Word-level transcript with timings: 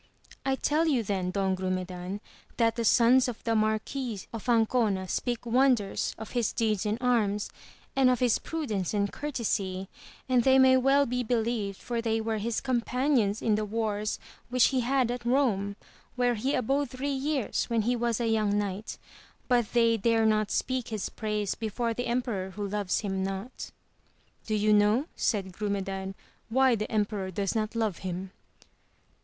—^I 0.51 0.57
tell 0.59 0.87
you 0.87 1.03
then 1.03 1.29
Don 1.29 1.55
Grumedan 1.55 2.21
that 2.57 2.75
the 2.75 2.83
sons 2.83 3.27
of 3.27 3.43
the 3.43 3.55
Marquis 3.55 4.21
of 4.33 4.49
Ancona 4.49 5.07
speak 5.07 5.45
wonders 5.45 6.15
of 6.17 6.31
his 6.31 6.51
deeds 6.51 6.87
in 6.87 6.97
arms, 6.99 7.51
and 7.95 8.09
of 8.09 8.19
his 8.19 8.39
prudence 8.39 8.95
and 8.95 9.13
courtesy, 9.13 9.89
and 10.27 10.41
they 10.43 10.57
may 10.57 10.75
well 10.75 11.05
be 11.05 11.21
believed 11.21 11.79
for 11.79 12.01
they 12.01 12.19
were 12.19 12.39
his 12.39 12.61
companions 12.61 13.43
in 13.43 13.53
the 13.53 13.63
wars 13.63 14.17
which 14.49 14.69
he 14.69 14.79
had 14.79 15.11
at 15.11 15.21
Eome, 15.21 15.75
where 16.15 16.33
he 16.33 16.55
abode 16.55 16.89
three 16.89 17.13
years, 17.13 17.65
when 17.65 17.83
he 17.83 17.95
was 17.95 18.19
a 18.19 18.25
young 18.27 18.57
knight, 18.57 18.97
but 19.47 19.71
they 19.73 19.97
dare 19.97 20.25
not 20.25 20.49
speak 20.49 20.87
his 20.87 21.09
praise 21.09 21.53
before 21.53 21.93
the 21.93 22.07
emperor 22.07 22.49
who 22.49 22.67
loves 22.67 23.01
him 23.01 23.23
not. 23.23 23.69
Do 24.47 24.55
you 24.55 24.73
know, 24.73 25.05
said 25.15 25.51
Grumedan, 25.53 26.15
why 26.49 26.73
the 26.73 26.91
emperor 26.91 27.29
does 27.29 27.53
not 27.53 27.75
love 27.75 27.99
him 27.99 28.31